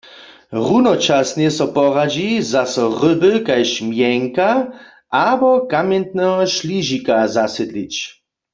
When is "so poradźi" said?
1.57-2.27